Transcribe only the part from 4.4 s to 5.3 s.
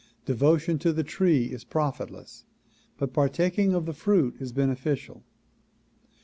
bene ficial.